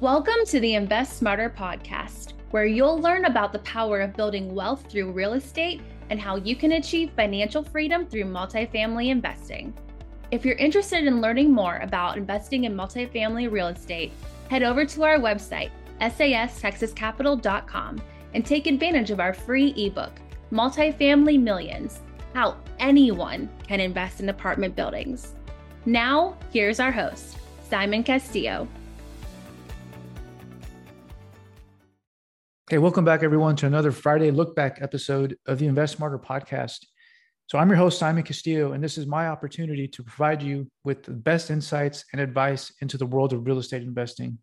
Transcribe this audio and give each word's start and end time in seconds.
Welcome 0.00 0.44
to 0.48 0.60
the 0.60 0.74
Invest 0.74 1.16
Smarter 1.16 1.48
podcast, 1.48 2.34
where 2.50 2.66
you'll 2.66 2.98
learn 2.98 3.24
about 3.24 3.50
the 3.50 3.60
power 3.60 4.02
of 4.02 4.14
building 4.14 4.54
wealth 4.54 4.84
through 4.90 5.10
real 5.10 5.32
estate 5.32 5.80
and 6.10 6.20
how 6.20 6.36
you 6.36 6.54
can 6.54 6.72
achieve 6.72 7.12
financial 7.16 7.62
freedom 7.62 8.04
through 8.04 8.24
multifamily 8.24 9.08
investing. 9.08 9.72
If 10.30 10.44
you're 10.44 10.56
interested 10.56 11.06
in 11.06 11.22
learning 11.22 11.50
more 11.50 11.78
about 11.78 12.18
investing 12.18 12.64
in 12.64 12.76
multifamily 12.76 13.50
real 13.50 13.68
estate, 13.68 14.12
head 14.50 14.62
over 14.62 14.84
to 14.84 15.02
our 15.02 15.18
website, 15.18 15.70
sastexascapital.com, 15.98 18.02
and 18.34 18.44
take 18.44 18.66
advantage 18.66 19.10
of 19.10 19.18
our 19.18 19.32
free 19.32 19.72
ebook, 19.78 20.12
Multifamily 20.52 21.40
Millions 21.40 22.00
How 22.34 22.58
Anyone 22.80 23.48
Can 23.66 23.80
Invest 23.80 24.20
in 24.20 24.28
Apartment 24.28 24.76
Buildings. 24.76 25.32
Now, 25.86 26.36
here's 26.52 26.80
our 26.80 26.92
host, 26.92 27.38
Simon 27.70 28.02
Castillo. 28.02 28.68
Okay, 32.68 32.78
welcome 32.78 33.04
back, 33.04 33.22
everyone, 33.22 33.54
to 33.54 33.66
another 33.66 33.92
Friday 33.92 34.32
Look 34.32 34.56
Back 34.56 34.78
episode 34.80 35.38
of 35.46 35.60
the 35.60 35.68
Invest 35.68 35.98
Smarter 35.98 36.18
podcast. 36.18 36.84
So, 37.46 37.58
I'm 37.58 37.68
your 37.68 37.76
host, 37.76 37.96
Simon 37.96 38.24
Castillo, 38.24 38.72
and 38.72 38.82
this 38.82 38.98
is 38.98 39.06
my 39.06 39.28
opportunity 39.28 39.86
to 39.86 40.02
provide 40.02 40.42
you 40.42 40.66
with 40.82 41.04
the 41.04 41.12
best 41.12 41.52
insights 41.52 42.04
and 42.10 42.20
advice 42.20 42.72
into 42.80 42.98
the 42.98 43.06
world 43.06 43.32
of 43.32 43.46
real 43.46 43.60
estate 43.60 43.82
investing. 43.82 44.38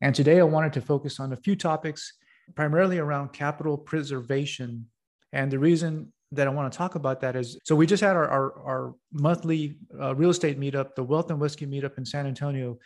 And 0.00 0.12
today, 0.12 0.40
I 0.40 0.42
wanted 0.42 0.72
to 0.72 0.80
focus 0.80 1.20
on 1.20 1.32
a 1.32 1.36
few 1.36 1.54
topics, 1.54 2.14
primarily 2.56 2.98
around 2.98 3.32
capital 3.32 3.78
preservation. 3.78 4.86
And 5.32 5.48
the 5.48 5.60
reason 5.60 6.12
that 6.32 6.48
I 6.48 6.50
want 6.50 6.72
to 6.72 6.76
talk 6.76 6.96
about 6.96 7.20
that 7.20 7.36
is 7.36 7.56
so 7.62 7.76
we 7.76 7.86
just 7.86 8.02
had 8.02 8.16
our, 8.16 8.28
our, 8.28 8.62
our 8.64 8.94
monthly 9.12 9.78
uh, 10.02 10.12
real 10.16 10.30
estate 10.30 10.58
meetup, 10.58 10.96
the 10.96 11.04
Wealth 11.04 11.30
and 11.30 11.38
Whiskey 11.38 11.66
meetup 11.66 11.98
in 11.98 12.04
San 12.04 12.26
Antonio. 12.26 12.80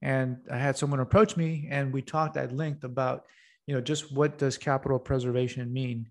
And 0.00 0.36
I 0.48 0.58
had 0.58 0.78
someone 0.78 1.00
approach 1.00 1.36
me, 1.36 1.66
and 1.72 1.92
we 1.92 2.02
talked 2.02 2.36
at 2.36 2.56
length 2.56 2.84
about 2.84 3.24
you 3.66 3.74
know, 3.74 3.80
just 3.80 4.12
what 4.12 4.38
does 4.38 4.58
capital 4.58 4.98
preservation 4.98 5.72
mean? 5.72 6.08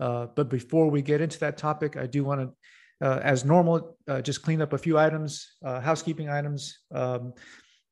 Uh, 0.00 0.26
but 0.34 0.48
before 0.48 0.90
we 0.90 1.02
get 1.02 1.20
into 1.20 1.38
that 1.40 1.56
topic, 1.56 1.96
I 1.96 2.06
do 2.06 2.24
want 2.24 2.40
to, 2.40 3.06
uh, 3.06 3.20
as 3.20 3.44
normal, 3.44 3.96
uh, 4.08 4.20
just 4.20 4.42
clean 4.42 4.62
up 4.62 4.72
a 4.72 4.78
few 4.78 4.98
items, 4.98 5.54
uh, 5.64 5.80
housekeeping 5.80 6.28
items 6.28 6.78
um, 6.92 7.32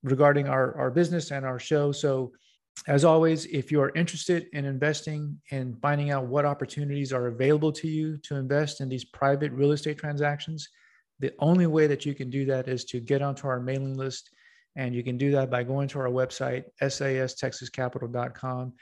regarding 0.02 0.48
our, 0.48 0.77
our 0.77 0.91
business 0.91 1.30
and 1.30 1.44
our 1.44 1.58
show. 1.58 1.92
So, 1.92 2.32
as 2.88 3.04
always, 3.04 3.44
if 3.46 3.70
you 3.70 3.82
are 3.82 3.92
interested 3.94 4.46
in 4.54 4.64
investing 4.64 5.38
and 5.50 5.78
finding 5.82 6.10
out 6.10 6.26
what 6.26 6.47
opportunities 6.47 7.12
are 7.12 7.26
available 7.26 7.70
to 7.70 7.86
you 7.86 8.16
to 8.19 8.36
invest 8.36 8.80
in 8.80 8.88
these 8.88 9.04
private 9.04 9.52
real 9.52 9.72
estate 9.72 9.98
transactions, 9.98 10.69
the 11.20 11.32
only 11.38 11.66
way 11.66 11.86
that 11.86 12.06
you 12.06 12.14
can 12.14 12.30
do 12.30 12.47
that 12.47 12.69
is 12.69 12.84
to 12.86 12.98
get 12.98 13.20
onto 13.22 13.47
our 13.47 13.60
mailing 13.60 13.97
list. 13.97 14.30
And 14.74 14.94
you 14.94 15.04
can 15.04 15.19
do 15.19 15.30
that 15.32 15.50
by 15.50 15.62
going 15.64 15.86
to 15.88 16.00
our 16.00 16.08
website, 16.08 16.64
sastexascapital.com. 16.82 18.72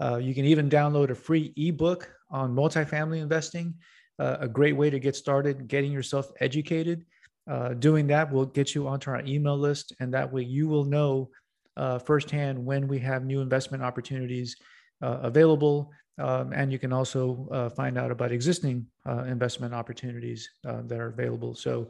Uh, 0.00 0.16
you 0.16 0.34
can 0.34 0.44
even 0.44 0.68
download 0.68 1.10
a 1.10 1.14
free 1.14 1.52
ebook 1.56 2.12
on 2.30 2.52
multifamily 2.54 3.20
investing, 3.20 3.74
uh, 4.18 4.36
a 4.40 4.48
great 4.48 4.76
way 4.76 4.90
to 4.90 4.98
get 4.98 5.14
started, 5.16 5.68
getting 5.68 5.92
yourself 5.92 6.30
educated. 6.40 7.06
Uh, 7.48 7.74
doing 7.74 8.06
that 8.06 8.32
will 8.32 8.46
get 8.46 8.74
you 8.74 8.88
onto 8.88 9.10
our 9.10 9.20
email 9.26 9.58
list, 9.58 9.92
and 10.00 10.14
that 10.14 10.32
way 10.32 10.42
you 10.42 10.66
will 10.66 10.84
know 10.84 11.28
uh, 11.76 11.98
firsthand 11.98 12.64
when 12.64 12.88
we 12.88 12.98
have 12.98 13.22
new 13.24 13.42
investment 13.42 13.82
opportunities 13.82 14.56
uh, 15.02 15.18
available. 15.22 15.90
Um, 16.16 16.52
and 16.52 16.72
you 16.72 16.78
can 16.78 16.92
also 16.92 17.72
find 17.74 17.98
out 17.98 18.12
about 18.12 18.30
existing 18.30 18.86
investment 19.26 19.74
opportunities 19.74 20.48
that 20.62 21.00
are 21.00 21.08
available. 21.08 21.56
So, 21.56 21.88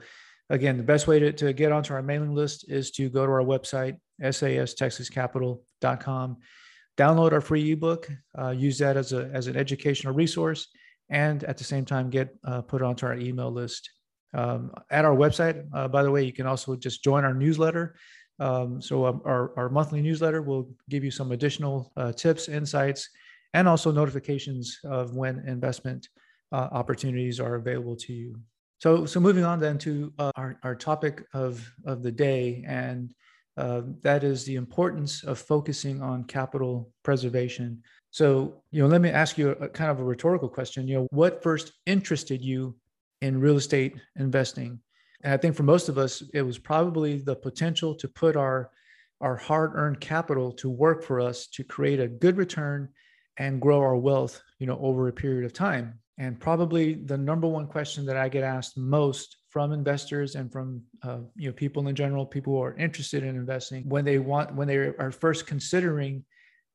again, 0.48 0.78
the 0.78 0.82
best 0.82 1.06
way 1.06 1.18
to, 1.18 1.30
to 1.30 1.52
get 1.52 1.72
onto 1.72 1.92
our 1.92 2.00
mailing 2.00 2.34
list 2.34 2.64
is 2.70 2.90
to 2.92 3.10
go 3.10 3.26
to 3.26 3.32
our 3.32 3.42
website, 3.42 3.98
sastexascapital.com 4.22 6.38
download 6.96 7.32
our 7.32 7.40
free 7.40 7.72
ebook, 7.72 8.08
uh, 8.38 8.50
use 8.50 8.78
that 8.78 8.96
as, 8.96 9.12
a, 9.12 9.30
as 9.32 9.46
an 9.46 9.56
educational 9.56 10.14
resource, 10.14 10.68
and 11.10 11.44
at 11.44 11.58
the 11.58 11.64
same 11.64 11.84
time 11.84 12.10
get 12.10 12.34
uh, 12.44 12.62
put 12.62 12.82
onto 12.82 13.06
our 13.06 13.14
email 13.14 13.50
list. 13.50 13.90
Um, 14.32 14.72
at 14.90 15.04
our 15.04 15.14
website, 15.14 15.64
uh, 15.72 15.88
by 15.88 16.02
the 16.02 16.10
way, 16.10 16.24
you 16.24 16.32
can 16.32 16.46
also 16.46 16.74
just 16.76 17.04
join 17.04 17.24
our 17.24 17.34
newsletter. 17.34 17.94
Um, 18.40 18.82
so 18.82 19.06
um, 19.06 19.22
our, 19.24 19.56
our 19.56 19.68
monthly 19.68 20.02
newsletter 20.02 20.42
will 20.42 20.70
give 20.88 21.04
you 21.04 21.10
some 21.10 21.30
additional 21.32 21.92
uh, 21.96 22.12
tips, 22.12 22.48
insights, 22.48 23.08
and 23.52 23.68
also 23.68 23.92
notifications 23.92 24.80
of 24.84 25.14
when 25.14 25.44
investment 25.46 26.08
uh, 26.50 26.68
opportunities 26.72 27.38
are 27.38 27.54
available 27.54 27.96
to 27.96 28.12
you. 28.12 28.36
So, 28.78 29.06
so 29.06 29.20
moving 29.20 29.44
on 29.44 29.60
then 29.60 29.78
to 29.78 30.12
uh, 30.18 30.32
our, 30.34 30.58
our 30.64 30.74
topic 30.74 31.24
of, 31.32 31.64
of 31.86 32.02
the 32.02 32.10
day, 32.10 32.64
and 32.66 33.14
uh, 33.56 33.82
that 34.02 34.24
is 34.24 34.44
the 34.44 34.56
importance 34.56 35.24
of 35.24 35.38
focusing 35.38 36.02
on 36.02 36.24
capital 36.24 36.90
preservation. 37.02 37.82
So, 38.10 38.62
you 38.70 38.82
know, 38.82 38.88
let 38.88 39.00
me 39.00 39.10
ask 39.10 39.38
you 39.38 39.50
a, 39.50 39.64
a 39.64 39.68
kind 39.68 39.90
of 39.90 40.00
a 40.00 40.04
rhetorical 40.04 40.48
question. 40.48 40.88
You 40.88 40.98
know, 40.98 41.06
what 41.10 41.42
first 41.42 41.72
interested 41.86 42.42
you 42.42 42.76
in 43.20 43.40
real 43.40 43.56
estate 43.56 43.96
investing? 44.16 44.80
And 45.22 45.32
I 45.32 45.36
think 45.36 45.54
for 45.56 45.62
most 45.62 45.88
of 45.88 45.98
us, 45.98 46.22
it 46.32 46.42
was 46.42 46.58
probably 46.58 47.18
the 47.18 47.36
potential 47.36 47.94
to 47.96 48.08
put 48.08 48.36
our 48.36 48.70
our 49.20 49.36
hard-earned 49.36 50.00
capital 50.00 50.52
to 50.52 50.68
work 50.68 51.02
for 51.02 51.20
us 51.20 51.46
to 51.46 51.64
create 51.64 52.00
a 52.00 52.08
good 52.08 52.36
return 52.36 52.88
and 53.38 53.60
grow 53.60 53.80
our 53.80 53.96
wealth, 53.96 54.42
you 54.58 54.66
know, 54.66 54.78
over 54.80 55.08
a 55.08 55.12
period 55.12 55.44
of 55.44 55.52
time. 55.52 55.98
And 56.18 56.38
probably 56.38 56.94
the 56.94 57.16
number 57.16 57.46
one 57.46 57.66
question 57.66 58.04
that 58.06 58.16
I 58.16 58.28
get 58.28 58.44
asked 58.44 58.76
most 58.76 59.36
from 59.54 59.70
investors 59.70 60.34
and 60.34 60.50
from 60.50 60.82
uh, 61.04 61.20
you 61.36 61.48
know 61.48 61.54
people 61.54 61.86
in 61.86 61.94
general, 61.94 62.26
people 62.26 62.54
who 62.54 62.60
are 62.60 62.76
interested 62.76 63.22
in 63.22 63.36
investing 63.36 63.88
when 63.88 64.04
they 64.04 64.18
want 64.18 64.52
when 64.56 64.66
they 64.66 64.76
are 64.76 65.12
first 65.12 65.46
considering 65.46 66.24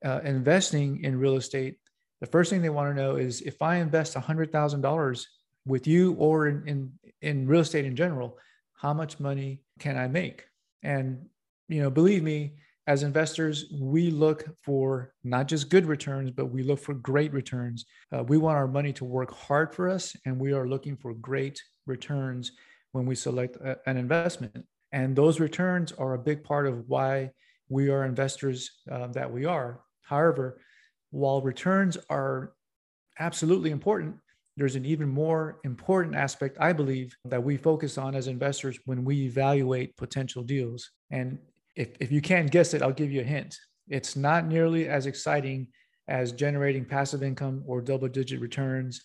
uh, 0.06 0.22
investing 0.24 1.04
in 1.04 1.20
real 1.20 1.36
estate. 1.36 1.76
The 2.22 2.28
first 2.28 2.50
thing 2.50 2.62
they 2.62 2.70
want 2.70 2.90
to 2.90 3.02
know 3.02 3.18
is 3.18 3.42
if 3.42 3.62
I 3.62 3.76
invest 3.76 4.14
hundred 4.14 4.54
thousand 4.54 4.80
dollars 4.80 5.28
with 5.66 5.88
you 5.88 6.14
or 6.14 6.48
in, 6.48 6.66
in 6.68 6.92
in 7.22 7.48
real 7.48 7.60
estate 7.60 7.84
in 7.84 7.98
general, 7.98 8.38
how 8.76 8.94
much 8.94 9.20
money 9.20 9.62
can 9.80 9.98
I 9.98 10.08
make? 10.08 10.46
And 10.82 11.26
you 11.68 11.82
know, 11.82 11.90
believe 11.90 12.24
me, 12.24 12.54
as 12.90 13.04
investors, 13.04 13.66
we 13.72 14.10
look 14.10 14.46
for 14.64 15.14
not 15.24 15.48
just 15.48 15.70
good 15.70 15.86
returns, 15.86 16.32
but 16.32 16.48
we 16.48 16.64
look 16.64 16.80
for 16.80 16.96
great 16.96 17.32
returns. 17.32 17.86
Uh, 18.12 18.24
we 18.24 18.36
want 18.36 18.58
our 18.58 18.68
money 18.68 18.92
to 18.92 19.06
work 19.06 19.32
hard 19.32 19.76
for 19.76 19.88
us, 19.88 20.16
and 20.26 20.40
we 20.40 20.54
are 20.54 20.68
looking 20.68 20.98
for 20.98 21.14
great 21.14 21.62
returns 21.86 22.52
when 22.94 23.06
we 23.06 23.14
select 23.14 23.58
a, 23.58 23.78
an 23.86 23.96
investment. 23.96 24.66
And 24.92 25.16
those 25.16 25.40
returns 25.40 25.92
are 25.92 26.16
a 26.16 26.18
big 26.18 26.44
part 26.44 26.66
of 26.66 26.90
why 26.90 27.30
we 27.70 27.92
are 27.92 28.06
investors 28.06 28.72
uh, 28.92 29.06
that 29.10 29.32
we 29.32 29.46
are. 29.46 29.82
However, 30.02 30.60
while 31.12 31.44
returns 31.44 31.96
are 32.10 32.54
absolutely 33.20 33.70
important, 33.70 34.16
there's 34.58 34.76
an 34.76 34.86
even 34.86 35.10
more 35.10 35.60
important 35.64 36.16
aspect, 36.16 36.58
I 36.60 36.74
believe, 36.74 37.16
that 37.26 37.44
we 37.44 37.56
focus 37.56 38.00
on 38.00 38.16
as 38.16 38.26
investors 38.26 38.80
when 38.86 39.06
we 39.06 39.26
evaluate 39.26 39.96
potential 39.96 40.42
deals. 40.42 40.90
And 41.12 41.38
if, 41.80 41.90
if 42.00 42.12
you 42.12 42.22
can't 42.22 42.52
guess 42.52 42.74
it, 42.74 42.82
I'll 42.82 42.92
give 42.92 43.12
you 43.12 43.22
a 43.22 43.24
hint. 43.24 43.58
It's 43.88 44.16
not 44.16 44.46
nearly 44.46 44.88
as 44.88 45.08
exciting 45.08 45.68
as 46.08 46.32
generating 46.32 46.86
passive 46.86 47.24
income 47.24 47.64
or 47.66 47.82
double 47.82 48.08
digit 48.08 48.40
returns 48.40 49.02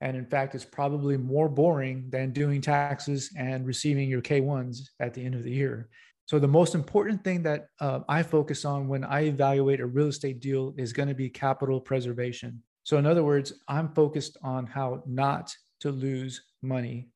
and 0.00 0.16
in 0.16 0.26
fact, 0.26 0.54
it's 0.54 0.64
probably 0.64 1.16
more 1.16 1.48
boring 1.48 2.08
than 2.10 2.32
doing 2.32 2.60
taxes 2.60 3.30
and 3.36 3.66
receiving 3.66 4.08
your 4.08 4.22
K1s 4.22 4.78
at 5.00 5.12
the 5.12 5.24
end 5.24 5.34
of 5.34 5.42
the 5.42 5.50
year. 5.50 5.88
So, 6.26 6.38
the 6.38 6.46
most 6.46 6.74
important 6.74 7.24
thing 7.24 7.42
that 7.44 7.68
uh, 7.80 8.00
I 8.08 8.22
focus 8.22 8.64
on 8.64 8.86
when 8.86 9.02
I 9.02 9.24
evaluate 9.24 9.80
a 9.80 9.86
real 9.86 10.08
estate 10.08 10.40
deal 10.40 10.74
is 10.76 10.92
going 10.92 11.08
to 11.08 11.14
be 11.14 11.30
capital 11.30 11.80
preservation. 11.80 12.62
So, 12.84 12.98
in 12.98 13.06
other 13.06 13.24
words, 13.24 13.54
I'm 13.66 13.92
focused 13.94 14.36
on 14.42 14.66
how 14.66 15.02
not 15.06 15.54
to 15.80 15.90
lose 15.90 16.42
money. 16.62 17.08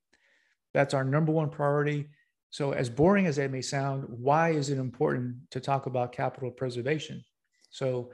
That's 0.75 0.95
our 0.95 1.05
number 1.05 1.31
one 1.31 1.51
priority. 1.51 2.09
So, 2.53 2.73
as 2.73 2.91
boring 2.91 3.27
as 3.27 3.37
that 3.37 3.51
may 3.51 3.63
sound, 3.63 4.05
why 4.09 4.51
is 4.51 4.69
it 4.69 4.79
important 4.79 5.37
to 5.53 5.59
talk 5.59 5.87
about 5.87 6.13
capital 6.13 6.51
preservation? 6.51 7.25
So, 7.71 8.13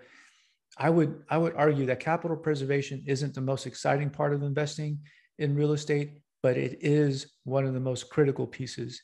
I 0.79 0.91
would 0.91 1.23
I 1.29 1.39
would 1.39 1.55
argue 1.57 1.87
that 1.87 1.99
capital 1.99 2.37
preservation 2.37 3.03
isn't 3.05 3.35
the 3.35 3.41
most 3.41 3.67
exciting 3.67 4.11
part 4.11 4.33
of 4.33 4.45
investing 4.45 5.01
in 5.39 5.57
real 5.57 5.73
estate, 5.73 6.21
but 6.41 6.57
it 6.57 6.79
is 6.81 7.33
one 7.45 7.67
of 7.67 7.75
the 7.75 7.81
most 7.81 8.11
critical 8.11 8.47
pieces. 8.47 9.03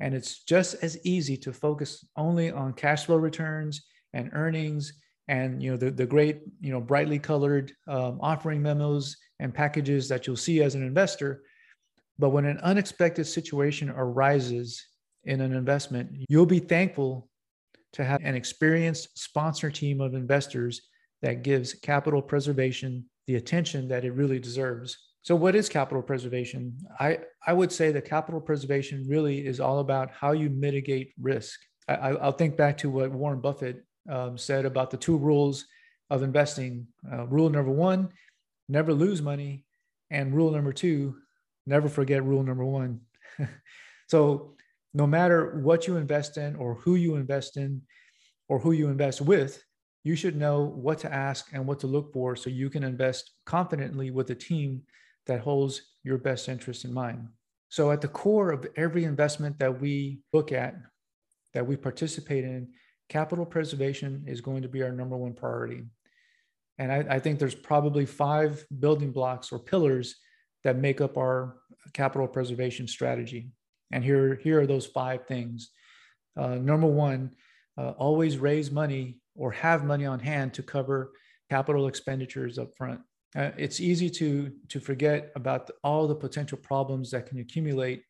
And 0.00 0.12
it's 0.12 0.42
just 0.42 0.74
as 0.82 0.98
easy 1.06 1.36
to 1.38 1.52
focus 1.52 2.04
only 2.16 2.50
on 2.50 2.72
cash 2.72 3.06
flow 3.06 3.16
returns 3.16 3.86
and 4.12 4.30
earnings 4.32 4.92
and 5.28 5.62
you 5.62 5.70
know 5.70 5.76
the, 5.76 5.92
the 5.92 6.06
great 6.06 6.40
you 6.60 6.72
know 6.72 6.80
brightly 6.80 7.18
colored 7.20 7.72
um, 7.86 8.18
offering 8.20 8.60
memos 8.60 9.16
and 9.38 9.54
packages 9.54 10.08
that 10.08 10.26
you'll 10.26 10.36
see 10.36 10.62
as 10.62 10.74
an 10.74 10.82
investor 10.82 11.42
but 12.18 12.30
when 12.30 12.44
an 12.44 12.58
unexpected 12.58 13.24
situation 13.24 13.90
arises 13.90 14.84
in 15.24 15.40
an 15.40 15.52
investment 15.52 16.10
you'll 16.28 16.46
be 16.46 16.58
thankful 16.58 17.28
to 17.92 18.04
have 18.04 18.20
an 18.22 18.34
experienced 18.34 19.18
sponsor 19.18 19.70
team 19.70 20.00
of 20.00 20.14
investors 20.14 20.82
that 21.22 21.42
gives 21.42 21.74
capital 21.74 22.22
preservation 22.22 23.04
the 23.26 23.36
attention 23.36 23.88
that 23.88 24.04
it 24.04 24.12
really 24.12 24.38
deserves. 24.38 24.96
So, 25.22 25.36
what 25.36 25.54
is 25.54 25.68
capital 25.68 26.02
preservation? 26.02 26.78
I, 26.98 27.18
I 27.46 27.52
would 27.52 27.70
say 27.70 27.92
that 27.92 28.04
capital 28.04 28.40
preservation 28.40 29.06
really 29.08 29.46
is 29.46 29.60
all 29.60 29.80
about 29.80 30.10
how 30.10 30.32
you 30.32 30.48
mitigate 30.48 31.12
risk. 31.20 31.60
I, 31.88 32.12
will 32.12 32.32
think 32.32 32.56
back 32.56 32.78
to 32.78 32.90
what 32.90 33.10
Warren 33.10 33.40
Buffett 33.40 33.84
um, 34.10 34.38
said 34.38 34.64
about 34.64 34.90
the 34.90 34.96
two 34.96 35.16
rules 35.16 35.66
of 36.10 36.22
investing. 36.22 36.86
Uh, 37.10 37.26
rule 37.26 37.50
number 37.50 37.70
one, 37.70 38.08
never 38.68 38.94
lose 38.94 39.20
money. 39.20 39.64
And 40.10 40.34
rule 40.34 40.50
number 40.50 40.72
two, 40.72 41.16
never 41.68 41.88
forget 41.88 42.24
rule 42.24 42.42
number 42.42 42.64
one. 42.64 43.00
so, 44.08 44.54
no 44.94 45.06
matter 45.06 45.60
what 45.60 45.86
you 45.86 45.96
invest 45.96 46.38
in 46.38 46.56
or 46.56 46.74
who 46.74 46.94
you 46.94 47.16
invest 47.16 47.56
in 47.56 47.82
or 48.48 48.58
who 48.58 48.72
you 48.72 48.88
invest 48.88 49.20
with, 49.20 49.62
you 50.02 50.16
should 50.16 50.36
know 50.36 50.62
what 50.62 50.98
to 51.00 51.12
ask 51.12 51.50
and 51.52 51.66
what 51.66 51.78
to 51.80 51.86
look 51.86 52.12
for 52.12 52.34
so 52.34 52.48
you 52.48 52.70
can 52.70 52.82
invest 52.82 53.32
confidently 53.44 54.10
with 54.10 54.30
a 54.30 54.34
team 54.34 54.82
that 55.26 55.40
holds 55.40 55.82
your 56.02 56.16
best 56.16 56.48
interest 56.48 56.84
in 56.86 56.92
mind. 56.92 57.28
So, 57.68 57.90
at 57.90 58.00
the 58.00 58.08
core 58.08 58.50
of 58.50 58.66
every 58.76 59.04
investment 59.04 59.58
that 59.58 59.80
we 59.80 60.20
look 60.32 60.52
at, 60.52 60.74
that 61.52 61.66
we 61.66 61.76
participate 61.76 62.44
in, 62.44 62.68
capital 63.08 63.44
preservation 63.44 64.24
is 64.26 64.40
going 64.40 64.62
to 64.62 64.68
be 64.68 64.82
our 64.82 64.92
number 64.92 65.16
one 65.16 65.34
priority. 65.34 65.84
And 66.78 66.92
I, 66.92 67.16
I, 67.16 67.18
think 67.18 67.38
there's 67.38 67.54
probably 67.54 68.06
five 68.06 68.64
building 68.78 69.12
blocks 69.12 69.50
or 69.50 69.58
pillars 69.58 70.16
that 70.68 70.76
make 70.76 71.00
up 71.00 71.16
our 71.16 71.56
capital 71.94 72.28
preservation 72.28 72.86
strategy. 72.86 73.48
And 73.90 74.04
here, 74.04 74.38
here 74.42 74.60
are 74.60 74.66
those 74.66 74.84
five 74.84 75.26
things. 75.26 75.70
Uh, 76.36 76.56
number 76.56 76.86
one, 76.86 77.30
uh, 77.78 77.92
always 77.92 78.36
raise 78.36 78.70
money 78.70 79.16
or 79.34 79.50
have 79.50 79.86
money 79.86 80.04
on 80.04 80.20
hand 80.20 80.52
to 80.52 80.62
cover 80.62 81.12
capital 81.48 81.86
expenditures 81.86 82.58
up 82.58 82.76
front. 82.76 83.00
Uh, 83.34 83.50
it's 83.56 83.80
easy 83.80 84.10
to, 84.10 84.52
to 84.68 84.78
forget 84.78 85.32
about 85.36 85.66
the, 85.66 85.72
all 85.82 86.06
the 86.06 86.14
potential 86.14 86.58
problems 86.58 87.10
that 87.12 87.24
can 87.24 87.38
accumulate 87.38 88.02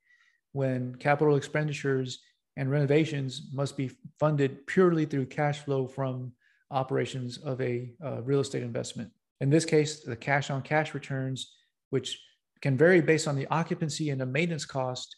when 0.51 0.97
capital 0.97 1.37
expenditures 1.37 2.19
and 2.57 2.73
renovations 2.73 3.51
must 3.53 3.77
be 3.77 3.89
funded 4.19 4.67
purely 4.67 5.05
through 5.05 5.27
cash 5.27 5.61
flow 5.61 5.87
from 5.87 6.33
operations 6.73 7.39
of 7.39 7.61
a 7.61 7.93
uh, 8.05 8.21
real 8.23 8.41
estate 8.41 8.65
investment. 8.65 9.13
In 9.41 9.49
this 9.49 9.65
case, 9.65 10.01
the 10.01 10.17
cash 10.17 10.51
on 10.51 10.63
cash 10.63 10.93
returns, 10.93 11.55
which 11.91 12.21
can 12.61 12.77
vary 12.77 13.01
based 13.01 13.29
on 13.29 13.37
the 13.37 13.47
occupancy 13.49 14.11
and 14.11 14.21
the 14.21 14.27
maintenance 14.27 14.65
cost, 14.65 15.17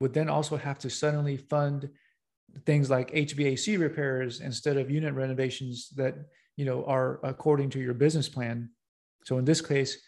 would 0.00 0.12
then 0.12 0.28
also 0.28 0.56
have 0.56 0.78
to 0.78 0.90
suddenly 0.90 1.36
fund 1.36 1.88
things 2.64 2.88
like 2.88 3.12
HVAC 3.12 3.78
repairs 3.78 4.40
instead 4.40 4.76
of 4.76 4.90
unit 4.90 5.14
renovations 5.14 5.90
that 5.96 6.14
you 6.56 6.64
know 6.64 6.84
are 6.84 7.20
according 7.22 7.70
to 7.70 7.80
your 7.80 7.94
business 7.94 8.28
plan. 8.28 8.70
So 9.24 9.38
in 9.38 9.44
this 9.44 9.60
case, 9.60 9.98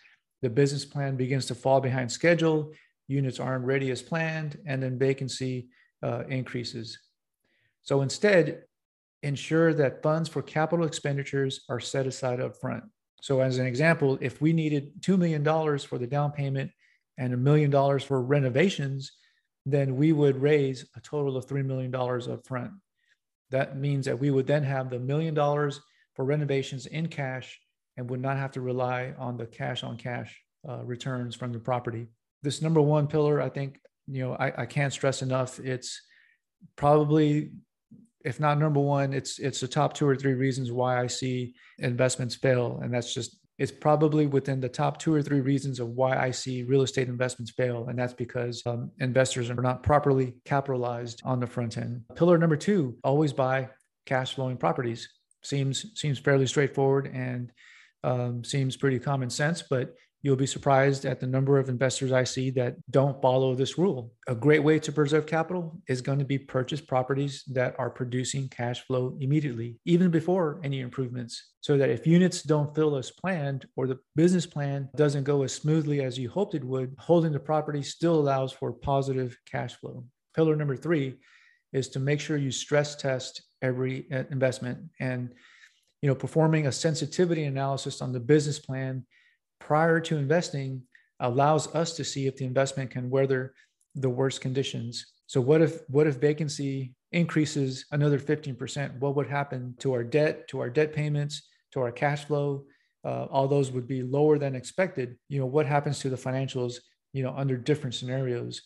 the 0.43 0.51
business 0.51 0.85
plan 0.85 1.17
begins 1.17 1.47
to 1.47 1.55
fall 1.55 1.81
behind 1.81 2.11
schedule, 2.11 2.73
units 3.09 3.41
aren't 3.41 3.65
ready 3.65 3.91
as 3.91 4.01
planned, 4.01 4.59
and 4.67 4.83
then 4.83 4.99
vacancy 4.99 5.69
uh, 6.03 6.25
increases. 6.29 6.99
So 7.83 8.03
instead, 8.03 8.63
ensure 9.23 9.75
that 9.75 10.03
funds 10.03 10.29
for 10.29 10.43
capital 10.43 10.87
expenditures 10.87 11.65
are 11.69 11.81
set 11.81 12.07
aside 12.07 12.41
up 12.41 12.57
front. 12.59 12.85
So, 13.21 13.41
as 13.41 13.59
an 13.59 13.67
example, 13.67 14.19
if 14.21 14.41
we 14.41 14.53
needed 14.53 15.03
$2 15.03 15.19
million 15.19 15.45
for 15.79 15.99
the 15.99 16.07
down 16.07 16.33
payment 16.33 16.71
and 17.19 17.35
a 17.35 17.37
million 17.37 17.71
dollars 17.71 18.03
for 18.03 18.21
renovations, 18.23 19.13
then 19.67 19.97
we 19.97 20.13
would 20.13 20.41
raise 20.41 20.87
a 20.97 21.01
total 21.01 21.37
of 21.37 21.47
$3 21.47 21.65
million 21.65 21.95
up 21.95 22.47
front. 22.47 22.73
That 23.51 23.77
means 23.77 24.07
that 24.07 24.19
we 24.19 24.31
would 24.31 24.47
then 24.47 24.63
have 24.63 24.91
the 24.91 24.99
million 24.99 25.35
dollars 25.35 25.81
for 26.15 26.25
renovations 26.25 26.87
in 26.87 27.09
cash 27.09 27.61
and 27.97 28.09
would 28.09 28.21
not 28.21 28.37
have 28.37 28.53
to 28.53 28.61
rely 28.61 29.15
on 29.19 29.37
the 29.37 29.47
cash 29.47 29.83
on 29.85 29.97
cash 29.97 30.37
uh, 30.69 30.83
returns 30.85 31.35
from 31.35 31.53
the 31.53 31.59
property. 31.59 32.07
This 32.43 32.63
number 32.63 32.81
one 32.81 33.07
pillar, 33.07 33.41
I 33.41 33.49
think, 33.49 33.81
you 34.07 34.23
know, 34.23 34.35
I, 34.35 34.63
I 34.63 34.67
can't 34.67 34.93
stress 34.93 35.23
enough. 35.23 35.59
It's 35.59 36.01
probably, 36.77 37.51
if 38.25 38.41
not 38.41 38.59
number 38.59 38.81
one, 38.81 39.13
it's 39.13 39.39
it's 39.39 39.61
the 39.61 39.69
top 39.69 39.95
two 39.95 40.07
or 40.07 40.17
three 40.17 40.35
reasons 40.35 40.71
why 40.71 41.01
I 41.01 41.07
see 41.07 41.55
investments 41.79 42.35
fail, 42.35 42.81
and 42.83 42.93
that's 42.93 43.15
just 43.15 43.39
it's 43.59 43.73
probably 43.73 44.27
within 44.27 44.61
the 44.61 44.69
top 44.69 44.99
two 44.99 45.13
or 45.13 45.23
three 45.23 45.41
reasons 45.41 45.81
of 45.81 45.89
why 45.89 46.17
I 46.17 46.31
see 46.31 46.63
real 46.63 46.83
estate 46.83 47.09
investments 47.09 47.53
fail, 47.53 47.89
and 47.89 47.99
that's 47.99 48.15
because 48.15 48.63
um, 48.67 48.91
investors 49.01 49.51
are 49.51 49.63
not 49.63 49.83
properly 49.83 50.35
capitalized 50.45 51.21
on 51.25 51.41
the 51.41 51.47
front 51.47 51.77
end. 51.77 52.03
Pillar 52.15 52.39
number 52.39 52.57
two: 52.57 52.97
always 53.05 53.33
buy 53.33 53.69
cash 54.07 54.35
flowing 54.35 54.57
properties. 54.57 55.09
Seems 55.43 55.87
seems 55.95 56.19
fairly 56.19 56.47
straightforward 56.47 57.11
and 57.13 57.51
um, 58.05 58.45
seems 58.45 58.77
pretty 58.77 58.99
common 58.99 59.31
sense, 59.31 59.63
but 59.69 59.95
You'll 60.23 60.37
be 60.37 60.47
surprised 60.47 61.07
at 61.07 61.19
the 61.19 61.27
number 61.27 61.59
of 61.59 61.71
investors 61.71 62.13
I 62.13 62.25
see 62.25 62.51
that 62.51 62.77
don't 62.91 63.21
follow 63.23 63.55
this 63.55 63.79
rule. 63.79 64.13
A 64.29 64.35
great 64.35 64.63
way 64.63 64.79
to 64.79 64.93
preserve 64.93 65.25
capital 65.27 65.81
is 65.89 66.03
going 66.03 66.19
to 66.19 66.27
be 66.27 66.39
purchase 66.39 66.81
properties 66.81 67.43
that 67.53 67.75
are 67.79 67.89
producing 67.89 68.49
cash 68.49 68.83
flow 68.83 69.17
immediately, 69.21 69.79
even 69.87 70.11
before 70.11 70.61
any 70.63 70.81
improvements, 70.81 71.53
so 71.63 71.79
that 71.79 71.89
if 71.89 72.07
units 72.07 72.43
don't 72.43 72.75
fill 72.75 72.97
as 72.97 73.11
planned 73.11 73.67
or 73.77 73.87
the 73.87 73.99
business 74.15 74.45
plan 74.45 74.91
doesn't 74.95 75.25
go 75.25 75.43
as 75.43 75.55
smoothly 75.55 76.03
as 76.03 76.19
you 76.19 76.29
hoped 76.29 76.55
it 76.55 76.65
would, 76.65 76.95
holding 76.99 77.33
the 77.33 77.41
property 77.41 77.83
still 77.83 78.17
allows 78.17 78.53
for 78.53 78.73
positive 78.73 79.39
cash 79.51 79.75
flow. 79.77 80.05
Pillar 80.37 80.55
number 80.55 80.77
three 80.77 81.15
is 81.73 81.89
to 81.89 81.99
make 81.99 82.21
sure 82.21 82.37
you 82.37 82.51
stress 82.51 82.95
test 82.95 83.43
every 83.63 84.07
uh, 84.13 84.25
investment 84.31 84.79
and 85.01 85.33
you 86.03 86.09
know 86.09 86.15
performing 86.15 86.67
a 86.67 86.73
sensitivity 86.73 87.45
analysis 87.45 88.01
on 88.03 88.13
the 88.13 88.21
business 88.21 88.59
plan 88.59 89.05
prior 89.61 90.01
to 90.01 90.17
investing 90.17 90.83
allows 91.21 91.73
us 91.75 91.95
to 91.97 92.05
see 92.05 92.27
if 92.27 92.37
the 92.37 92.45
investment 92.45 92.91
can 92.91 93.11
weather 93.11 93.55
the 93.95 94.11
worst 94.11 94.41
conditions. 94.41 95.13
So 95.27 95.41
what 95.41 95.61
if 95.61 95.83
what 95.89 96.07
if 96.07 96.17
vacancy 96.17 96.95
increases 97.13 97.85
another 97.93 98.19
15%? 98.19 98.99
What 98.99 99.17
would 99.17 99.27
happen 99.27 99.75
to 99.79 99.93
our 99.93 100.03
debt, 100.03 100.49
to 100.49 100.61
our 100.61 100.71
debt 100.71 100.93
payments, 100.93 101.49
to 101.73 101.81
our 101.81 101.93
cash 101.93 102.25
flow? 102.25 102.65
Uh, 103.05 103.25
all 103.31 103.49
those 103.49 103.71
would 103.71 103.87
be 103.87 104.03
lower 104.03 104.39
than 104.39 104.55
expected. 104.55 105.17
You 105.29 105.41
know, 105.41 105.47
what 105.47 105.67
happens 105.67 105.99
to 106.01 106.11
the 106.11 106.17
financials, 106.17 106.77
you 107.13 107.23
know, 107.23 107.35
under 107.37 107.57
different 107.57 107.95
scenarios? 107.95 108.63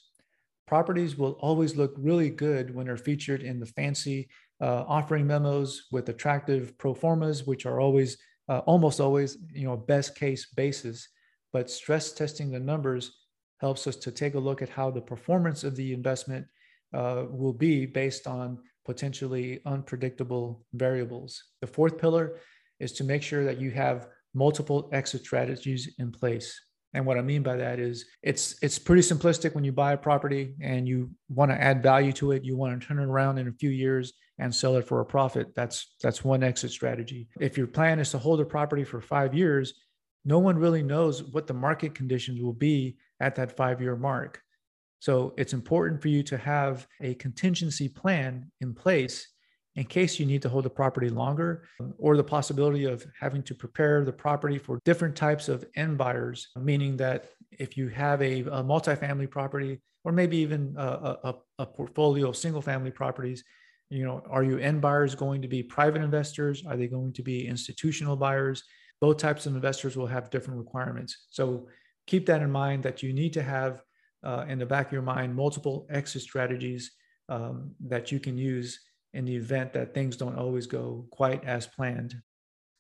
Properties 0.67 1.17
will 1.17 1.32
always 1.32 1.76
look 1.76 1.94
really 1.99 2.31
good 2.31 2.75
when 2.75 2.87
they're 2.87 2.97
featured 2.97 3.43
in 3.43 3.61
the 3.61 3.67
fancy 3.67 4.29
uh, 4.61 4.85
offering 4.88 5.26
memos 5.26 5.85
with 5.93 6.08
attractive 6.08 6.76
pro 6.79 6.94
formas, 6.94 7.47
which 7.47 7.67
are 7.67 7.81
always 7.81 8.17
uh, 8.49 8.58
almost 8.58 9.00
always, 9.00 9.38
you 9.52 9.67
know, 9.67 9.76
best 9.76 10.14
case 10.14 10.46
basis. 10.46 11.08
But 11.52 11.70
stress 11.70 12.12
testing 12.12 12.50
the 12.50 12.61
numbers 12.61 13.12
helps 13.58 13.87
us 13.87 13.96
to 13.96 14.11
take 14.11 14.35
a 14.35 14.38
look 14.38 14.62
at 14.62 14.69
how 14.69 14.91
the 14.91 15.00
performance 15.00 15.64
of 15.64 15.76
the 15.76 15.93
investment 15.93 16.46
uh, 16.93 17.25
will 17.31 17.52
be 17.52 17.87
based 17.87 18.26
on 18.26 18.58
potentially 18.85 19.61
unpredictable 19.64 20.64
variables. 20.75 21.43
The 21.61 21.67
fourth 21.67 21.99
pillar 21.99 22.38
is 22.80 22.92
to 22.95 23.04
make 23.04 23.23
sure 23.23 23.45
that 23.45 23.61
you 23.61 23.71
have 23.71 24.09
multiple 24.35 24.90
exit 24.92 25.23
strategies 25.23 25.95
in 25.99 26.11
place. 26.11 26.61
And 26.94 27.04
what 27.04 27.18
I 27.18 27.22
mean 27.22 27.42
by 27.42 27.56
that 27.56 27.80
is 27.80 28.06
it's 28.22 28.56
it's 28.62 28.78
pretty 28.78 29.02
simplistic 29.02 29.54
when 29.54 29.64
you 29.64 29.72
buy 29.72 29.92
a 29.92 29.96
property 29.98 30.54
and 30.60 30.86
you 30.86 31.10
want 31.28 31.50
to 31.50 31.60
add 31.60 31.82
value 31.82 32.12
to 32.12 32.32
it, 32.32 32.44
you 32.44 32.56
want 32.56 32.80
to 32.80 32.86
turn 32.86 33.00
it 33.00 33.06
around 33.06 33.38
in 33.38 33.48
a 33.48 33.52
few 33.52 33.70
years 33.70 34.12
and 34.38 34.54
sell 34.54 34.76
it 34.76 34.86
for 34.86 35.00
a 35.00 35.04
profit. 35.04 35.54
That's 35.56 35.94
that's 36.02 36.24
one 36.24 36.44
exit 36.44 36.70
strategy. 36.70 37.28
If 37.40 37.58
your 37.58 37.66
plan 37.66 37.98
is 37.98 38.10
to 38.12 38.18
hold 38.18 38.40
a 38.40 38.44
property 38.44 38.84
for 38.84 39.00
5 39.00 39.34
years, 39.34 39.74
no 40.24 40.38
one 40.38 40.56
really 40.56 40.82
knows 40.82 41.22
what 41.22 41.46
the 41.46 41.54
market 41.54 41.94
conditions 41.94 42.40
will 42.40 42.54
be 42.54 42.96
at 43.20 43.34
that 43.34 43.56
5-year 43.56 43.96
mark. 43.96 44.40
So 45.00 45.34
it's 45.36 45.52
important 45.52 46.00
for 46.00 46.08
you 46.08 46.22
to 46.24 46.38
have 46.38 46.86
a 47.00 47.14
contingency 47.14 47.88
plan 47.88 48.50
in 48.60 48.72
place 48.72 49.28
in 49.76 49.85
case 49.85 50.21
you 50.21 50.26
need 50.26 50.43
to 50.43 50.49
hold 50.49 50.64
the 50.64 50.71
property 50.71 51.09
longer 51.09 51.64
or 51.99 52.16
the 52.16 52.25
possibility 52.25 52.85
of 52.85 53.04
having 53.19 53.43
to 53.43 53.54
prepare 53.54 54.04
the 54.04 54.12
property 54.12 54.59
for 54.59 54.78
different 54.85 55.16
types 55.16 55.49
of 55.49 55.64
end 55.76 55.99
buyers, 55.99 56.49
meaning 56.57 56.97
that 56.97 57.31
if 57.50 57.76
you 57.76 57.88
have 57.88 58.23
a, 58.23 58.40
a 58.43 58.62
multifamily 58.62 59.28
property 59.28 59.81
or 60.04 60.12
maybe 60.12 60.37
even 60.37 60.75
a, 60.76 61.16
a, 61.25 61.35
a 61.61 61.66
portfolio 61.66 62.28
of 62.28 62.37
single 62.37 62.62
family 62.62 62.90
properties, 62.90 63.43
you 63.90 64.04
know, 64.04 64.23
are 64.31 64.45
your 64.45 64.61
end 64.61 64.81
buyers 64.81 65.14
going 65.14 65.43
to 65.43 65.49
be 65.49 65.62
private 65.62 66.02
investors? 66.02 66.62
Are 66.66 66.76
they 66.76 66.87
going 66.87 67.12
to 67.14 67.23
be 67.23 67.47
institutional 67.47 68.16
buyers? 68.16 68.62
Both 69.00 69.19
types 69.19 69.47
of 69.47 69.54
investors 69.54 69.97
will 69.97 70.07
have 70.07 70.31
different 70.31 70.59
requirements. 70.59 71.26
So 71.31 71.69
keep 72.07 72.26
that 72.26 72.43
in 72.43 72.50
mind 72.50 72.83
that 72.85 73.02
you 73.02 73.12
need 73.12 73.33
to 73.33 73.43
have 73.43 73.83
uh, 74.23 74.47
in 74.49 74.59
the 74.59 74.66
back 74.66 74.87
of 74.87 74.93
your 74.93 75.02
mind 75.02 75.35
multiple 75.35 75.87
exit 75.90 76.23
strategies 76.23 76.93
um, 77.28 77.73
that 77.87 78.12
you 78.12 78.21
can 78.21 78.38
use 78.38 78.81
in 79.14 79.25
the 79.25 79.35
event 79.35 79.73
that 79.73 79.94
things 79.94 80.16
don't 80.16 80.37
always 80.37 80.66
go 80.66 81.06
quite 81.11 81.44
as 81.44 81.66
planned. 81.66 82.14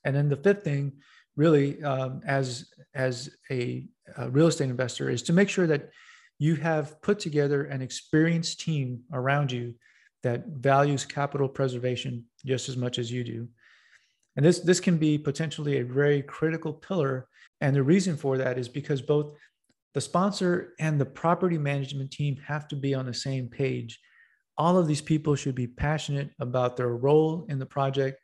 And 0.04 0.14
then 0.14 0.28
the 0.28 0.36
fifth 0.36 0.64
thing, 0.64 0.92
really, 1.36 1.82
um, 1.82 2.20
as 2.26 2.66
as 2.94 3.30
a, 3.50 3.86
a 4.18 4.28
real 4.30 4.48
estate 4.48 4.70
investor, 4.70 5.08
is 5.08 5.22
to 5.22 5.32
make 5.32 5.48
sure 5.48 5.66
that 5.66 5.90
you 6.38 6.56
have 6.56 7.00
put 7.00 7.18
together 7.18 7.64
an 7.64 7.80
experienced 7.80 8.60
team 8.60 9.00
around 9.12 9.50
you 9.50 9.74
that 10.22 10.46
values 10.48 11.04
capital 11.04 11.48
preservation 11.48 12.24
just 12.44 12.68
as 12.68 12.76
much 12.76 12.98
as 12.98 13.10
you 13.10 13.24
do. 13.24 13.48
And 14.36 14.44
this 14.44 14.60
this 14.60 14.80
can 14.80 14.98
be 14.98 15.16
potentially 15.16 15.78
a 15.78 15.84
very 15.84 16.22
critical 16.22 16.72
pillar. 16.72 17.28
And 17.60 17.74
the 17.74 17.82
reason 17.82 18.16
for 18.16 18.36
that 18.38 18.58
is 18.58 18.68
because 18.68 19.00
both 19.00 19.34
the 19.94 20.00
sponsor 20.00 20.74
and 20.80 21.00
the 21.00 21.06
property 21.06 21.56
management 21.56 22.10
team 22.10 22.36
have 22.44 22.66
to 22.68 22.76
be 22.76 22.94
on 22.94 23.06
the 23.06 23.14
same 23.14 23.48
page 23.48 24.00
all 24.56 24.78
of 24.78 24.86
these 24.86 25.00
people 25.00 25.34
should 25.34 25.54
be 25.54 25.66
passionate 25.66 26.30
about 26.38 26.76
their 26.76 26.96
role 26.96 27.46
in 27.48 27.58
the 27.58 27.66
project 27.66 28.20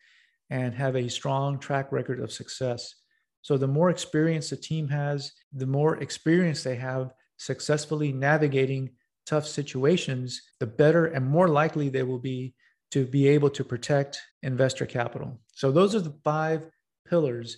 and 0.51 0.75
have 0.75 0.97
a 0.97 1.09
strong 1.09 1.59
track 1.59 1.93
record 1.93 2.21
of 2.21 2.33
success. 2.33 2.95
So 3.43 3.57
the 3.57 3.69
more 3.69 3.91
experience 3.91 4.51
the 4.51 4.57
team 4.57 4.89
has, 4.89 5.33
the 5.53 5.67
more 5.67 5.97
experience 5.99 6.63
they 6.63 6.77
have 6.77 7.13
successfully 7.37 8.13
navigating 8.13 8.91
tough 9.27 9.47
situations, 9.47 10.43
the 10.59 10.67
better 10.67 11.07
and 11.07 11.27
more 11.27 11.49
likely 11.49 11.89
they 11.89 12.03
will 12.03 12.19
be 12.19 12.55
to 12.91 13.07
be 13.07 13.29
able 13.29 13.51
to 13.51 13.65
protect 13.65 14.21
investor 14.43 14.85
capital. 14.85 15.41
So 15.55 15.71
those 15.71 15.95
are 15.95 16.01
the 16.01 16.15
five 16.25 16.69
pillars 17.09 17.57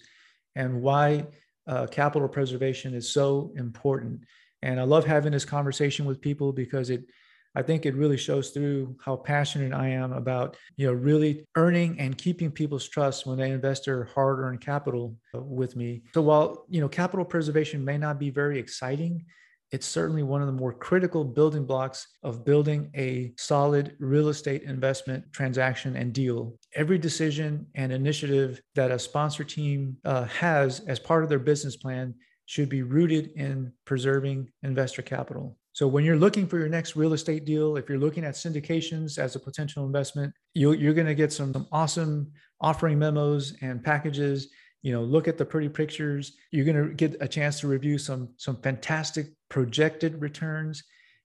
and 0.55 0.83
why 0.83 1.27
uh, 1.67 1.87
capital 1.87 2.29
preservation 2.29 2.95
is 2.95 3.13
so 3.13 3.53
important. 3.57 4.21
And 4.61 4.79
I 4.79 4.85
love 4.85 5.05
having 5.05 5.33
this 5.33 5.45
conversation 5.45 6.05
with 6.05 6.21
people 6.21 6.53
because 6.53 6.91
it 6.91 7.05
I 7.55 7.63
think 7.63 7.85
it 7.85 7.95
really 7.95 8.17
shows 8.17 8.51
through 8.51 8.97
how 9.05 9.17
passionate 9.17 9.73
I 9.75 9.89
am 9.89 10.13
about, 10.13 10.57
you 10.77 10.87
know, 10.87 10.93
really 10.93 11.45
earning 11.57 12.01
and 12.01 12.17
keeping 12.17 12.51
people's 12.51 12.89
trust 12.89 13.27
when 13.27 13.39
they 13.39 13.51
invest 13.51 13.85
their 13.85 14.05
hard-earned 14.05 14.61
capital 14.61 15.17
uh, 15.35 15.41
with 15.41 15.77
me. 15.77 16.03
So 16.15 16.23
while, 16.23 16.65
you 16.69 16.81
know, 16.81 16.89
capital 16.89 17.25
preservation 17.25 17.85
may 17.85 17.99
not 17.99 18.19
be 18.19 18.31
very 18.31 18.59
exciting, 18.59 19.25
it's 19.71 19.87
certainly 19.87 20.23
one 20.23 20.43
of 20.43 20.47
the 20.47 20.53
more 20.53 20.75
critical 20.75 21.25
building 21.25 21.65
blocks 21.65 22.07
of 22.23 22.45
building 22.45 22.91
a 22.95 23.33
solid 23.39 23.97
real 23.99 24.29
estate 24.29 24.63
investment 24.65 25.25
transaction 25.33 25.97
and 25.97 26.13
deal. 26.13 26.59
Every 26.75 26.99
decision 26.99 27.67
and 27.75 27.91
initiative 27.91 28.61
that 28.75 28.91
a 28.91 28.99
sponsor 28.99 29.45
team 29.45 29.97
uh, 30.05 30.25
has 30.25 30.81
as 30.81 30.99
part 30.99 31.23
of 31.23 31.31
their 31.31 31.39
business 31.39 31.77
plan 31.77 32.15
should 32.45 32.69
be 32.69 32.83
rooted 32.83 33.31
in 33.35 33.73
preserving 33.87 34.51
investor 34.63 35.01
capital. 35.01 35.57
So 35.73 35.89
when 35.89 36.05
you're 36.05 36.17
looking 36.17 36.47
for 36.47 36.59
your 36.59 36.69
next 36.69 36.97
real 36.97 37.15
estate 37.15 37.45
deal, 37.45 37.77
if 37.77 37.89
you're 37.89 37.99
looking 37.99 38.25
at 38.25 38.35
syndications 38.35 39.19
as 39.19 39.37
a 39.37 39.41
potential 39.41 39.87
investment, 39.87 40.35
you, 40.55 40.73
you're 40.73 40.93
going 40.93 41.07
to 41.07 41.15
get 41.15 41.33
some, 41.33 41.53
some 41.53 41.67
awesome 41.73 42.31
offering 42.61 42.99
memos 42.99 43.55
and 43.63 43.83
packages. 43.83 44.49
You 44.83 44.93
know, 44.93 45.03
look 45.03 45.29
at 45.29 45.39
the 45.39 45.45
pretty 45.45 45.69
pictures. 45.69 46.33
You're 46.51 46.67
going 46.67 46.89
to 46.89 46.95
get 46.95 47.17
a 47.21 47.29
chance 47.29 47.61
to 47.61 47.69
review 47.69 47.99
some 47.99 48.31
some 48.37 48.57
fantastic 48.57 49.29
projected 49.49 50.21
returns, 50.21 50.83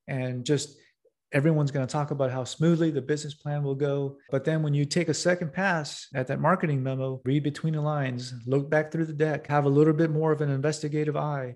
and 0.08 0.46
just 0.46 0.78
everyone's 1.34 1.72
going 1.72 1.86
to 1.86 1.92
talk 1.92 2.12
about 2.12 2.32
how 2.32 2.44
smoothly 2.44 2.92
the 2.92 3.02
business 3.02 3.34
plan 3.34 3.64
will 3.64 3.76
go. 3.76 4.18
But 4.32 4.46
then 4.46 4.64
when 4.64 4.74
you 4.74 4.86
take 4.86 5.10
a 5.10 5.14
second 5.14 5.52
pass 5.54 6.08
at 6.16 6.28
that 6.28 6.40
marketing 6.40 6.82
memo, 6.82 7.20
read 7.26 7.44
between 7.44 7.74
the 7.74 7.82
lines, 7.82 8.34
look 8.46 8.70
back 8.70 8.92
through 8.92 9.06
the 9.06 9.14
deck, 9.14 9.48
have 9.48 9.66
a 9.66 9.70
little 9.70 9.94
bit 9.94 10.12
more 10.12 10.32
of 10.32 10.42
an 10.42 10.50
investigative 10.50 11.18
eye, 11.18 11.56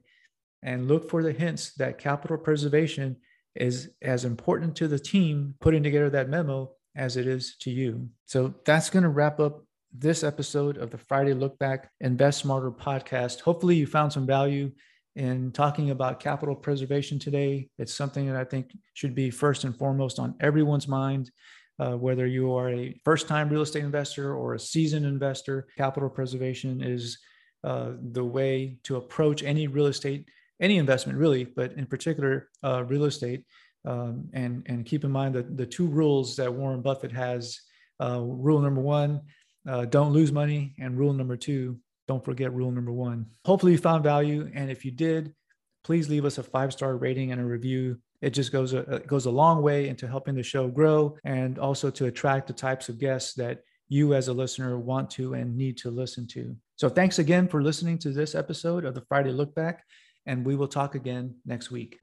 and 0.63 0.87
look 0.87 1.09
for 1.09 1.23
the 1.23 1.31
hints 1.31 1.73
that 1.75 1.97
capital 1.97 2.37
preservation 2.37 3.17
is 3.55 3.91
as 4.01 4.25
important 4.25 4.75
to 4.77 4.87
the 4.87 4.99
team 4.99 5.55
putting 5.59 5.83
together 5.83 6.09
that 6.09 6.29
memo 6.29 6.71
as 6.95 7.17
it 7.17 7.27
is 7.27 7.55
to 7.57 7.71
you. 7.71 8.09
So 8.25 8.53
that's 8.65 8.89
going 8.89 9.03
to 9.03 9.09
wrap 9.09 9.39
up 9.39 9.63
this 9.93 10.23
episode 10.23 10.77
of 10.77 10.89
the 10.89 10.97
Friday 10.97 11.33
Look 11.33 11.57
Back 11.59 11.89
Invest 11.99 12.39
Smarter 12.39 12.71
podcast. 12.71 13.41
Hopefully, 13.41 13.75
you 13.75 13.85
found 13.85 14.13
some 14.13 14.25
value 14.25 14.71
in 15.15 15.51
talking 15.51 15.91
about 15.91 16.21
capital 16.21 16.55
preservation 16.55 17.19
today. 17.19 17.69
It's 17.77 17.93
something 17.93 18.27
that 18.27 18.37
I 18.37 18.45
think 18.45 18.71
should 18.93 19.13
be 19.13 19.29
first 19.29 19.65
and 19.65 19.75
foremost 19.75 20.19
on 20.19 20.35
everyone's 20.39 20.87
mind. 20.87 21.31
Uh, 21.79 21.97
whether 21.97 22.27
you 22.27 22.53
are 22.53 22.69
a 22.69 22.95
first 23.03 23.27
time 23.27 23.49
real 23.49 23.63
estate 23.63 23.83
investor 23.83 24.35
or 24.35 24.53
a 24.53 24.59
seasoned 24.59 25.05
investor, 25.05 25.67
capital 25.77 26.09
preservation 26.09 26.81
is 26.81 27.17
uh, 27.63 27.91
the 28.11 28.23
way 28.23 28.77
to 28.83 28.97
approach 28.97 29.43
any 29.43 29.67
real 29.67 29.87
estate 29.87 30.29
any 30.61 30.77
investment 30.77 31.19
really, 31.19 31.43
but 31.43 31.73
in 31.73 31.85
particular 31.85 32.49
uh, 32.63 32.83
real 32.85 33.05
estate. 33.05 33.43
Um, 33.83 34.29
and 34.33 34.63
and 34.67 34.85
keep 34.85 35.03
in 35.03 35.11
mind 35.11 35.33
that 35.35 35.57
the 35.57 35.65
two 35.65 35.87
rules 35.87 36.35
that 36.35 36.53
Warren 36.53 36.81
Buffett 36.81 37.11
has. 37.11 37.59
Uh, 37.99 38.19
rule 38.19 38.59
number 38.59 38.81
one, 38.81 39.21
uh, 39.69 39.85
don't 39.85 40.11
lose 40.11 40.31
money, 40.31 40.73
and 40.79 40.97
rule 40.97 41.13
number 41.13 41.37
two, 41.37 41.77
don't 42.07 42.25
forget 42.25 42.51
rule 42.51 42.71
number 42.71 42.91
one. 42.91 43.27
Hopefully 43.45 43.73
you 43.73 43.77
found 43.77 44.03
value, 44.03 44.49
and 44.55 44.71
if 44.71 44.83
you 44.83 44.89
did, 44.89 45.35
please 45.83 46.09
leave 46.09 46.25
us 46.25 46.37
a 46.37 46.43
five 46.43 46.73
star 46.73 46.97
rating 46.97 47.31
and 47.31 47.39
a 47.39 47.45
review. 47.45 47.99
It 48.21 48.31
just 48.31 48.51
goes 48.51 48.73
a, 48.73 49.01
goes 49.07 49.25
a 49.25 49.31
long 49.31 49.61
way 49.61 49.87
into 49.87 50.07
helping 50.07 50.35
the 50.35 50.43
show 50.43 50.67
grow 50.67 51.17
and 51.25 51.57
also 51.57 51.89
to 51.91 52.05
attract 52.05 52.47
the 52.47 52.53
types 52.53 52.89
of 52.89 52.99
guests 52.99 53.33
that 53.35 53.61
you 53.89 54.13
as 54.13 54.27
a 54.27 54.33
listener 54.33 54.79
want 54.79 55.09
to 55.11 55.33
and 55.33 55.57
need 55.57 55.77
to 55.77 55.89
listen 55.89 56.27
to. 56.27 56.55
So 56.75 56.87
thanks 56.87 57.19
again 57.19 57.47
for 57.47 57.61
listening 57.61 57.97
to 57.99 58.11
this 58.11 58.35
episode 58.35 58.85
of 58.85 58.93
the 58.93 59.01
Friday 59.01 59.31
Look 59.31 59.53
Back 59.55 59.83
and 60.25 60.45
we 60.45 60.55
will 60.55 60.67
talk 60.67 60.95
again 60.95 61.35
next 61.45 61.71
week. 61.71 61.99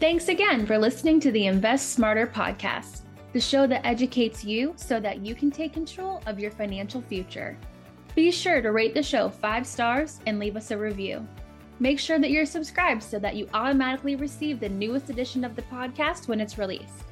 Thanks 0.00 0.28
again 0.28 0.66
for 0.66 0.78
listening 0.78 1.20
to 1.20 1.30
the 1.30 1.46
Invest 1.46 1.92
Smarter 1.92 2.26
podcast, 2.26 3.02
the 3.32 3.40
show 3.40 3.66
that 3.66 3.86
educates 3.86 4.44
you 4.44 4.74
so 4.76 4.98
that 5.00 5.24
you 5.24 5.34
can 5.34 5.50
take 5.50 5.72
control 5.72 6.22
of 6.26 6.40
your 6.40 6.50
financial 6.50 7.00
future. 7.00 7.56
Be 8.14 8.30
sure 8.30 8.60
to 8.60 8.72
rate 8.72 8.94
the 8.94 9.02
show 9.02 9.28
five 9.28 9.66
stars 9.66 10.20
and 10.26 10.38
leave 10.38 10.56
us 10.56 10.70
a 10.70 10.76
review. 10.76 11.26
Make 11.78 11.98
sure 11.98 12.18
that 12.18 12.30
you're 12.30 12.46
subscribed 12.46 13.02
so 13.02 13.18
that 13.18 13.36
you 13.36 13.48
automatically 13.54 14.16
receive 14.16 14.60
the 14.60 14.68
newest 14.68 15.08
edition 15.08 15.44
of 15.44 15.56
the 15.56 15.62
podcast 15.62 16.28
when 16.28 16.40
it's 16.40 16.58
released. 16.58 17.04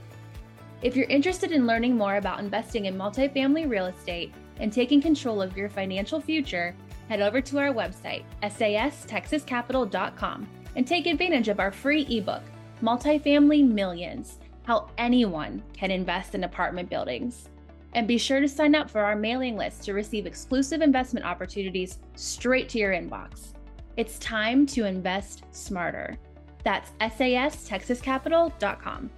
If 0.82 0.96
you're 0.96 1.06
interested 1.06 1.52
in 1.52 1.66
learning 1.66 1.96
more 1.96 2.16
about 2.16 2.40
investing 2.40 2.86
in 2.86 2.96
multifamily 2.96 3.68
real 3.68 3.86
estate 3.86 4.32
and 4.58 4.72
taking 4.72 5.00
control 5.00 5.42
of 5.42 5.56
your 5.56 5.68
financial 5.68 6.20
future, 6.20 6.74
head 7.10 7.20
over 7.20 7.42
to 7.42 7.58
our 7.58 7.74
website, 7.74 8.22
sastexascapital.com, 8.40 10.48
and 10.76 10.86
take 10.86 11.08
advantage 11.08 11.48
of 11.48 11.58
our 11.58 11.72
free 11.72 12.06
ebook, 12.08 12.44
Multifamily 12.80 13.68
Millions 13.68 14.38
How 14.62 14.88
Anyone 14.96 15.60
Can 15.72 15.90
Invest 15.90 16.36
in 16.36 16.44
Apartment 16.44 16.88
Buildings. 16.88 17.48
And 17.94 18.06
be 18.06 18.16
sure 18.16 18.38
to 18.38 18.48
sign 18.48 18.76
up 18.76 18.88
for 18.88 19.00
our 19.00 19.16
mailing 19.16 19.56
list 19.56 19.82
to 19.84 19.92
receive 19.92 20.24
exclusive 20.24 20.82
investment 20.82 21.26
opportunities 21.26 21.98
straight 22.14 22.68
to 22.68 22.78
your 22.78 22.92
inbox. 22.92 23.54
It's 23.96 24.20
time 24.20 24.64
to 24.66 24.84
invest 24.84 25.42
smarter. 25.50 26.16
That's 26.62 26.92
sastexascapital.com. 27.00 29.10